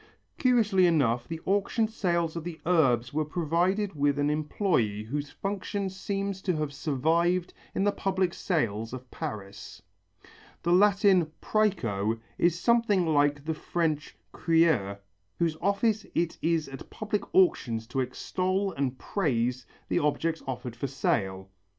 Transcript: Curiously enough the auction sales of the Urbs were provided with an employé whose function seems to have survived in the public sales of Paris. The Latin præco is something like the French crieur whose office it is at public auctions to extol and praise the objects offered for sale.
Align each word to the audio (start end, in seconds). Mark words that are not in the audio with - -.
Curiously 0.39 0.87
enough 0.87 1.27
the 1.27 1.41
auction 1.45 1.87
sales 1.87 2.35
of 2.35 2.43
the 2.43 2.59
Urbs 2.65 3.13
were 3.13 3.23
provided 3.23 3.93
with 3.93 4.17
an 4.17 4.29
employé 4.29 5.05
whose 5.05 5.29
function 5.29 5.91
seems 5.91 6.41
to 6.41 6.55
have 6.55 6.73
survived 6.73 7.53
in 7.75 7.83
the 7.83 7.91
public 7.91 8.33
sales 8.33 8.93
of 8.93 9.11
Paris. 9.11 9.79
The 10.63 10.73
Latin 10.73 11.31
præco 11.39 12.19
is 12.39 12.59
something 12.59 13.05
like 13.05 13.45
the 13.45 13.53
French 13.53 14.17
crieur 14.31 14.97
whose 15.37 15.55
office 15.61 16.03
it 16.15 16.35
is 16.41 16.67
at 16.67 16.89
public 16.89 17.21
auctions 17.35 17.85
to 17.89 17.99
extol 17.99 18.71
and 18.73 18.97
praise 18.97 19.67
the 19.87 19.99
objects 19.99 20.41
offered 20.47 20.75
for 20.75 20.87
sale. 20.87 21.47